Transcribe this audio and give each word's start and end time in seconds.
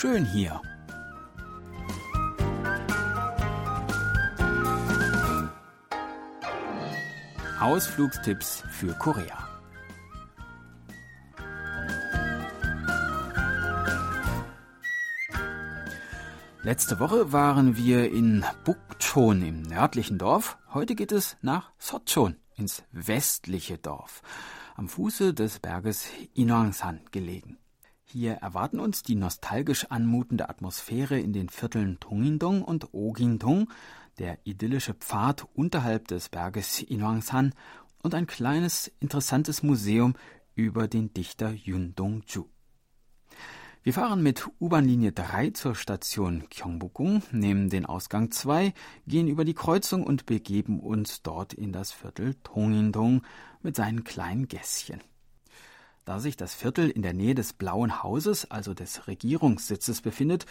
Schön 0.00 0.24
hier. 0.24 0.62
Ausflugstipps 7.58 8.62
für 8.70 8.92
Korea. 8.92 9.48
Letzte 16.62 17.00
Woche 17.00 17.32
waren 17.32 17.76
wir 17.76 18.12
in 18.12 18.44
Bukchon 18.64 19.42
im 19.42 19.62
nördlichen 19.62 20.18
Dorf. 20.18 20.58
Heute 20.72 20.94
geht 20.94 21.10
es 21.10 21.36
nach 21.42 21.72
Sochon 21.76 22.36
ins 22.54 22.84
westliche 22.92 23.78
Dorf, 23.78 24.22
am 24.76 24.88
Fuße 24.88 25.34
des 25.34 25.58
Berges 25.58 26.06
Inwangsan 26.34 27.00
gelegen. 27.10 27.58
Hier 28.10 28.36
erwarten 28.36 28.80
uns 28.80 29.02
die 29.02 29.16
nostalgisch 29.16 29.84
anmutende 29.90 30.48
Atmosphäre 30.48 31.20
in 31.20 31.34
den 31.34 31.50
Vierteln 31.50 32.00
Tongindong 32.00 32.62
und 32.62 32.94
Ogindong, 32.94 33.68
der 34.18 34.38
idyllische 34.44 34.94
Pfad 34.94 35.46
unterhalb 35.52 36.08
des 36.08 36.30
Berges 36.30 36.80
Inwangsan 36.80 37.52
und 38.02 38.14
ein 38.14 38.26
kleines 38.26 38.90
interessantes 39.00 39.62
Museum 39.62 40.14
über 40.54 40.88
den 40.88 41.12
Dichter 41.12 41.52
Yun 41.52 41.94
Dong-ju. 41.96 42.46
Wir 43.82 43.92
fahren 43.92 44.22
mit 44.22 44.48
U-Bahn-Linie 44.58 45.12
3 45.12 45.50
zur 45.50 45.74
Station 45.74 46.44
Gyeongbokgung, 46.48 47.22
nehmen 47.30 47.68
den 47.68 47.84
Ausgang 47.84 48.30
2, 48.30 48.72
gehen 49.06 49.28
über 49.28 49.44
die 49.44 49.54
Kreuzung 49.54 50.02
und 50.02 50.24
begeben 50.24 50.80
uns 50.80 51.20
dort 51.20 51.52
in 51.52 51.72
das 51.72 51.92
Viertel 51.92 52.36
Tongindong 52.42 53.20
mit 53.60 53.76
seinen 53.76 54.02
kleinen 54.02 54.48
Gässchen. 54.48 55.02
Da 56.08 56.20
sich 56.20 56.38
das 56.38 56.54
Viertel 56.54 56.88
in 56.88 57.02
der 57.02 57.12
Nähe 57.12 57.34
des 57.34 57.52
Blauen 57.52 58.02
Hauses, 58.02 58.50
also 58.50 58.72
des 58.72 59.08
Regierungssitzes, 59.08 60.00
befindet, 60.00 60.46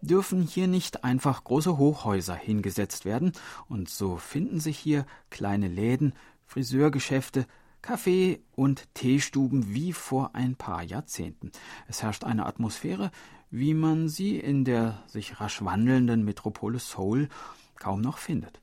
dürfen 0.00 0.42
hier 0.42 0.66
nicht 0.66 1.04
einfach 1.04 1.44
große 1.44 1.78
Hochhäuser 1.78 2.34
hingesetzt 2.34 3.04
werden, 3.04 3.30
und 3.68 3.88
so 3.88 4.16
finden 4.16 4.58
sich 4.58 4.76
hier 4.76 5.06
kleine 5.30 5.68
Läden, 5.68 6.14
Friseurgeschäfte, 6.46 7.46
Kaffee- 7.80 8.40
und 8.56 8.92
Teestuben 8.94 9.72
wie 9.72 9.92
vor 9.92 10.34
ein 10.34 10.56
paar 10.56 10.82
Jahrzehnten. 10.82 11.52
Es 11.86 12.02
herrscht 12.02 12.24
eine 12.24 12.46
Atmosphäre, 12.46 13.12
wie 13.52 13.74
man 13.74 14.08
sie 14.08 14.36
in 14.36 14.64
der 14.64 15.04
sich 15.06 15.40
rasch 15.40 15.64
wandelnden 15.64 16.24
Metropole 16.24 16.80
Seoul 16.80 17.28
kaum 17.76 18.00
noch 18.00 18.18
findet. 18.18 18.60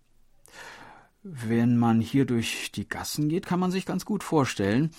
Wenn 1.23 1.77
man 1.77 2.01
hier 2.01 2.25
durch 2.25 2.73
die 2.73 2.89
Gassen 2.89 3.29
geht, 3.29 3.45
kann 3.45 3.61
man 3.61 3.71
sich 3.71 3.85
ganz 3.85 4.03
gut 4.03 4.21
vorstellen, 4.21 4.91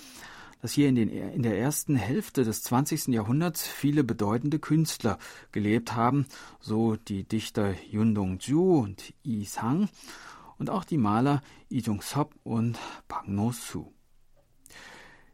dass 0.62 0.72
hier 0.72 0.88
in, 0.88 0.94
den, 0.94 1.08
in 1.08 1.42
der 1.42 1.58
ersten 1.58 1.96
Hälfte 1.96 2.44
des 2.44 2.62
20. 2.62 3.08
Jahrhunderts 3.08 3.66
viele 3.66 4.04
bedeutende 4.04 4.58
Künstler 4.58 5.18
gelebt 5.52 5.94
haben, 5.94 6.26
so 6.60 6.96
die 6.96 7.24
Dichter 7.24 7.74
Yun 7.90 8.14
Dong-ju 8.14 8.80
und 8.80 9.14
Yi 9.22 9.44
Sang 9.44 9.88
und 10.58 10.70
auch 10.70 10.84
die 10.84 10.98
Maler 10.98 11.42
Lee 11.68 11.80
Jung-sop 11.80 12.34
und 12.44 12.78
Bang 13.08 13.34
No-soo. 13.34 13.92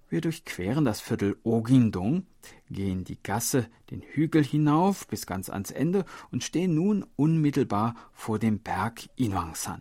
Wir 0.09 0.20
durchqueren 0.20 0.84
das 0.84 1.00
Viertel 1.00 1.39
Ogindong, 1.43 2.27
gehen 2.69 3.05
die 3.05 3.23
Gasse 3.23 3.67
den 3.91 4.03
Hügel 4.03 4.45
hinauf 4.45 5.06
bis 5.06 5.25
ganz 5.25 5.48
ans 5.48 5.70
Ende 5.70 6.05
und 6.31 6.45
stehen 6.45 6.75
nun 6.75 7.06
unmittelbar 7.17 7.95
vor 8.12 8.39
dem 8.39 8.59
Berg 8.59 9.09
Inwangsan. 9.17 9.81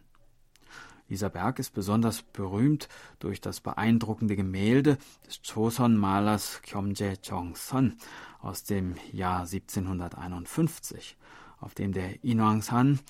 Dieser 1.12 1.30
Berg 1.30 1.60
ist 1.60 1.74
besonders 1.74 2.22
berühmt 2.22 2.88
durch 3.20 3.42
das 3.42 3.60
beeindruckende 3.60 4.38
Gemälde 4.38 4.98
des 5.28 5.42
Joseon-Malers 5.44 6.62
Kyomje 6.62 7.16
Jongson 7.22 7.98
aus 8.40 8.64
dem 8.64 8.96
Jahr 9.12 9.42
1751, 9.42 11.18
auf 11.60 11.76
dem 11.76 11.92
der 11.92 12.24
Inwangsan 12.24 13.02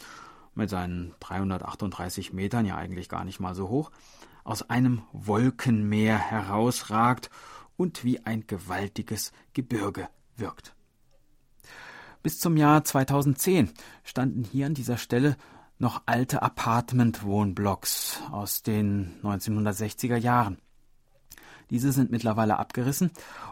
mit 0.56 0.72
seinen 0.72 1.13
338 1.19 2.34
Metern 2.34 2.66
ja 2.66 2.75
eigentlich 2.75 3.07
gar 3.07 3.23
nicht 3.23 3.40
mal 3.40 3.53
so 3.53 3.69
hoch 3.69 3.91
aus 4.44 4.67
einem 4.67 5.03
Wolkenmeer 5.13 6.17
herausragt 6.17 7.29
und 7.78 8.03
wie 8.03 8.25
ein 8.25 8.47
gewaltiges 8.47 9.31
Gebirge 9.53 10.09
wirkt. 10.35 10.73
Bis 12.23 12.40
zum 12.40 12.57
Jahr 12.57 12.84
2010 12.84 13.69
standen 14.03 14.44
hier 14.44 14.66
an 14.66 14.73
dieser 14.73 14.97
Stelle 14.97 15.38
noch 15.81 16.03
alte 16.06 16.44
Apartment-Wohnblocks 16.44 18.22
aus 18.31 18.62
den 18.62 19.19
1960er 19.24 20.16
Jahren. 20.16 20.59
Diese 21.72 21.92
sind 21.92 22.12
mittlerweile 22.12 22.59
abgerissen 22.59 23.12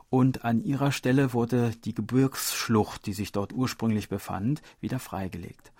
und 0.09 0.45
an 0.45 0.61
ihrer 0.61 0.91
Stelle 0.91 1.33
wurde 1.33 1.71
die 1.85 1.95
Gebirgsschlucht, 1.95 3.05
die 3.07 3.13
sich 3.13 3.31
dort 3.31 3.51
ursprünglich 3.51 4.09
befand, 4.09 4.61
wieder 4.79 4.99
freigelegt. 4.99 5.71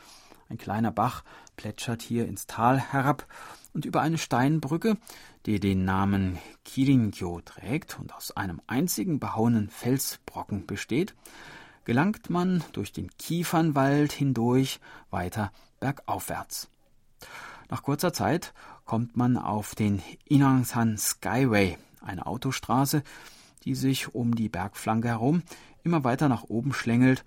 Ein 0.50 0.58
kleiner 0.58 0.92
Bach 0.92 1.24
plätschert 1.56 2.02
hier 2.02 2.26
ins 2.26 2.48
Tal 2.48 2.80
herab 2.80 3.28
und 3.74 3.86
über 3.86 4.02
eine 4.02 4.18
Steinbrücke, 4.18 4.98
die 5.46 5.60
den 5.60 5.86
Namen 5.86 6.40
Kirinkyo 6.66 7.42
trägt 7.42 8.00
und 8.00 8.16
aus 8.16 8.36
einem 8.36 8.60
einzigen 8.66 9.20
behauenen 9.20 9.70
Felsbrocken 9.70 10.66
besteht, 10.66 11.14
gelangt 11.86 12.32
man 12.32 12.64
durch 12.72 12.92
den 12.92 13.12
Kiefernwald 13.18 14.12
hindurch 14.12 14.80
weiter 15.12 15.52
bergaufwärts. 15.80 16.70
Nach 17.70 17.84
kurzer 17.84 18.14
Zeit 18.14 18.54
kommt 18.86 19.16
man 19.16 19.38
auf 19.38 19.76
den 19.76 20.02
Inangsan 20.26 20.98
Skyway, 20.98 21.78
eine 22.02 22.26
Autostraße, 22.26 23.04
die 23.64 23.76
sich 23.76 24.16
um 24.16 24.36
die 24.36 24.50
Bergflanke 24.50 25.10
herum 25.10 25.44
immer 25.84 26.04
weiter 26.04 26.30
nach 26.30 26.44
oben 26.44 26.74
schlängelt 26.74 27.24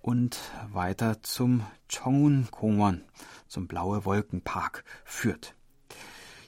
und 0.00 0.38
weiter 0.72 1.22
zum 1.22 1.64
Chongun 1.92 2.48
Kongwon, 2.50 3.02
zum 3.48 3.66
Blaue 3.66 4.04
Wolkenpark 4.04 4.84
führt. 5.04 5.54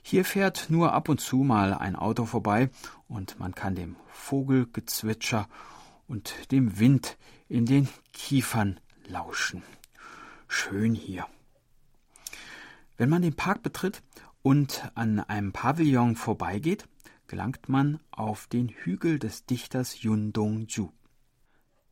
Hier 0.02 0.24
fährt 0.24 0.66
nur 0.68 0.92
ab 0.92 1.08
und 1.08 1.20
zu 1.20 1.38
mal 1.38 1.74
ein 1.74 1.96
Auto 1.96 2.26
vorbei 2.26 2.70
und 3.08 3.38
man 3.38 3.54
kann 3.54 3.74
dem 3.74 3.96
Vogelgezwitscher 4.08 5.48
und 6.08 6.50
dem 6.50 6.78
Wind 6.78 7.16
in 7.48 7.66
den 7.66 7.88
Kiefern 8.12 8.80
lauschen. 9.06 9.62
Schön 10.48 10.94
hier. 10.94 11.26
Wenn 12.96 13.08
man 13.08 13.22
den 13.22 13.34
Park 13.34 13.62
betritt 13.62 14.02
und 14.42 14.90
an 14.94 15.20
einem 15.20 15.52
Pavillon 15.52 16.14
vorbeigeht, 16.16 16.86
gelangt 17.26 17.68
man 17.68 18.00
auf 18.10 18.46
den 18.46 18.68
Hügel 18.68 19.18
des 19.18 19.46
Dichters 19.46 20.02
Yun 20.02 20.32
Dong-ju. 20.32 20.90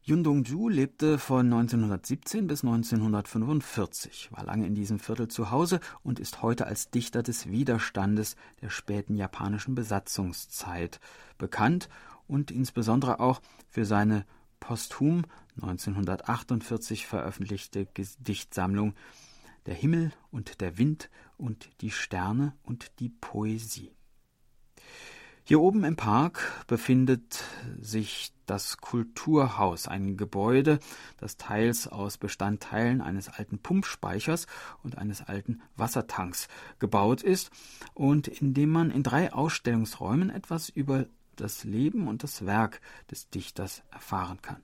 Yun 0.02 0.24
Dong-ju 0.24 0.68
lebte 0.68 1.18
von 1.18 1.46
1917 1.46 2.46
bis 2.46 2.64
1945, 2.64 4.30
war 4.32 4.44
lange 4.44 4.66
in 4.66 4.74
diesem 4.74 4.98
Viertel 4.98 5.28
zu 5.28 5.50
Hause 5.50 5.80
und 6.02 6.18
ist 6.18 6.42
heute 6.42 6.66
als 6.66 6.90
Dichter 6.90 7.22
des 7.22 7.48
Widerstandes 7.48 8.36
der 8.60 8.70
späten 8.70 9.14
japanischen 9.14 9.74
Besatzungszeit 9.74 11.00
bekannt 11.38 11.88
und 12.26 12.50
insbesondere 12.50 13.20
auch 13.20 13.40
für 13.68 13.84
seine 13.84 14.26
posthum 14.58 15.24
1948 15.56 17.06
veröffentlichte 17.06 17.86
Gedichtsammlung 17.86 18.94
Der 19.66 19.74
Himmel 19.74 20.12
und 20.30 20.60
der 20.60 20.78
Wind 20.78 21.10
und 21.36 21.70
die 21.80 21.90
Sterne 21.90 22.54
und 22.62 23.00
die 23.00 23.10
Poesie. 23.10 23.92
Hier 25.42 25.60
oben 25.60 25.82
im 25.84 25.96
Park 25.96 26.64
befindet 26.66 27.42
sich 27.80 28.32
das 28.46 28.76
Kulturhaus, 28.76 29.88
ein 29.88 30.16
Gebäude, 30.16 30.78
das 31.16 31.36
teils 31.36 31.88
aus 31.88 32.18
Bestandteilen 32.18 33.00
eines 33.00 33.28
alten 33.28 33.58
Pumpspeichers 33.58 34.46
und 34.82 34.98
eines 34.98 35.22
alten 35.22 35.60
Wassertanks 35.76 36.46
gebaut 36.78 37.22
ist 37.22 37.50
und 37.94 38.28
in 38.28 38.54
dem 38.54 38.70
man 38.70 38.90
in 38.90 39.02
drei 39.02 39.32
Ausstellungsräumen 39.32 40.30
etwas 40.30 40.68
über 40.68 41.06
das 41.36 41.64
Leben 41.64 42.06
und 42.06 42.22
das 42.22 42.46
Werk 42.46 42.80
des 43.10 43.28
Dichters 43.30 43.82
erfahren 43.90 44.40
kann. 44.42 44.62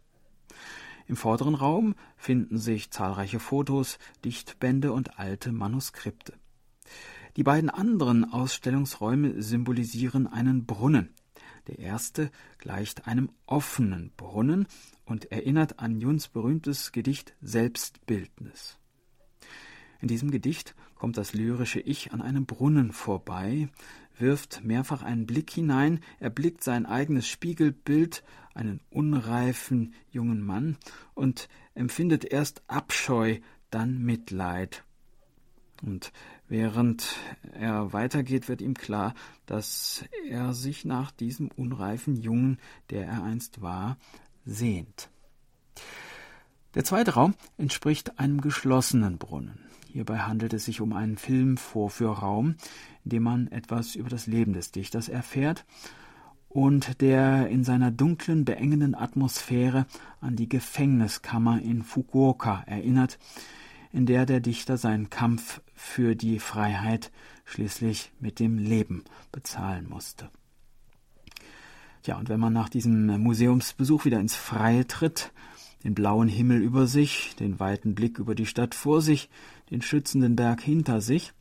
Im 1.06 1.16
vorderen 1.16 1.54
Raum 1.54 1.94
finden 2.16 2.58
sich 2.58 2.90
zahlreiche 2.90 3.38
Fotos, 3.38 3.98
Dichtbände 4.24 4.92
und 4.92 5.18
alte 5.18 5.52
Manuskripte. 5.52 6.34
Die 7.36 7.42
beiden 7.42 7.70
anderen 7.70 8.24
Ausstellungsräume 8.32 9.42
symbolisieren 9.42 10.26
einen 10.26 10.66
Brunnen. 10.66 11.14
Der 11.68 11.78
erste 11.78 12.30
gleicht 12.58 13.06
einem 13.06 13.30
offenen 13.46 14.12
Brunnen 14.16 14.66
und 15.04 15.30
erinnert 15.32 15.78
an 15.80 16.00
Juns 16.00 16.28
berühmtes 16.28 16.92
Gedicht 16.92 17.34
Selbstbildnis. 17.40 18.78
In 20.00 20.08
diesem 20.08 20.30
Gedicht 20.30 20.74
kommt 20.94 21.16
das 21.16 21.32
lyrische 21.34 21.80
Ich 21.80 22.12
an 22.12 22.22
einem 22.22 22.46
Brunnen 22.46 22.92
vorbei, 22.92 23.68
wirft 24.18 24.64
mehrfach 24.64 25.02
einen 25.02 25.26
Blick 25.26 25.50
hinein, 25.50 26.00
erblickt 26.20 26.64
sein 26.64 26.86
eigenes 26.86 27.28
Spiegelbild, 27.28 28.24
einen 28.54 28.80
unreifen 28.90 29.94
jungen 30.10 30.40
Mann, 30.44 30.76
und 31.14 31.48
empfindet 31.74 32.24
erst 32.24 32.62
Abscheu, 32.68 33.38
dann 33.70 33.98
Mitleid. 33.98 34.84
Und 35.82 36.12
Während 36.48 37.16
er 37.54 37.92
weitergeht, 37.92 38.48
wird 38.48 38.60
ihm 38.60 38.74
klar, 38.74 39.14
dass 39.46 40.04
er 40.28 40.52
sich 40.52 40.84
nach 40.84 41.10
diesem 41.10 41.48
unreifen 41.48 42.14
Jungen, 42.14 42.58
der 42.90 43.06
er 43.06 43.24
einst 43.24 43.62
war, 43.62 43.98
sehnt. 44.44 45.10
Der 46.76 46.84
zweite 46.84 47.14
Raum 47.14 47.34
entspricht 47.56 48.18
einem 48.20 48.42
geschlossenen 48.42 49.16
Brunnen. 49.16 49.60
Hierbei 49.90 50.18
handelt 50.18 50.52
es 50.52 50.66
sich 50.66 50.82
um 50.82 50.92
einen 50.92 51.16
Filmvorführraum, 51.16 52.56
in 53.02 53.08
dem 53.08 53.22
man 53.22 53.48
etwas 53.48 53.94
über 53.94 54.10
das 54.10 54.26
Leben 54.26 54.52
des 54.52 54.72
Dichters 54.72 55.08
erfährt 55.08 55.64
und 56.50 57.00
der 57.00 57.48
in 57.48 57.64
seiner 57.64 57.90
dunklen, 57.90 58.44
beengenden 58.44 58.94
Atmosphäre 58.94 59.86
an 60.20 60.36
die 60.36 60.50
Gefängniskammer 60.50 61.62
in 61.62 61.82
Fukuoka 61.82 62.62
erinnert, 62.66 63.18
in 63.90 64.04
der 64.04 64.26
der 64.26 64.40
Dichter 64.40 64.76
seinen 64.76 65.08
Kampf 65.08 65.62
für 65.72 66.14
die 66.14 66.38
Freiheit 66.38 67.10
schließlich 67.46 68.12
mit 68.20 68.38
dem 68.38 68.58
Leben 68.58 69.02
bezahlen 69.32 69.88
musste. 69.88 70.28
Ja, 72.04 72.18
und 72.18 72.28
wenn 72.28 72.38
man 72.38 72.52
nach 72.52 72.68
diesem 72.68 73.06
Museumsbesuch 73.22 74.04
wieder 74.04 74.20
ins 74.20 74.36
Freie 74.36 74.86
tritt, 74.86 75.32
den 75.86 75.94
blauen 75.94 76.26
Himmel 76.26 76.60
über 76.62 76.88
sich, 76.88 77.36
den 77.36 77.60
weiten 77.60 77.94
Blick 77.94 78.18
über 78.18 78.34
die 78.34 78.44
Stadt 78.44 78.74
vor 78.74 79.00
sich, 79.00 79.30
den 79.70 79.82
schützenden 79.82 80.34
Berg 80.34 80.60
hinter 80.60 81.00
sich, 81.00 81.32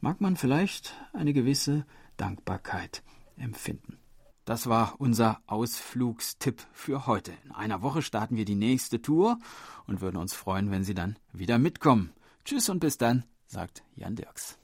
mag 0.00 0.22
man 0.22 0.36
vielleicht 0.36 0.94
eine 1.12 1.34
gewisse 1.34 1.84
Dankbarkeit 2.16 3.02
empfinden. 3.36 3.98
Das 4.46 4.66
war 4.66 4.94
unser 4.98 5.42
Ausflugstipp 5.46 6.66
für 6.72 7.06
heute. 7.06 7.34
In 7.44 7.52
einer 7.52 7.82
Woche 7.82 8.00
starten 8.00 8.36
wir 8.36 8.46
die 8.46 8.54
nächste 8.54 9.02
Tour 9.02 9.38
und 9.86 10.00
würden 10.00 10.16
uns 10.16 10.32
freuen, 10.32 10.70
wenn 10.70 10.84
Sie 10.84 10.94
dann 10.94 11.18
wieder 11.34 11.58
mitkommen. 11.58 12.12
Tschüss 12.46 12.70
und 12.70 12.80
bis 12.80 12.96
dann, 12.96 13.24
sagt 13.46 13.82
Jan 13.94 14.16
Dirks. 14.16 14.61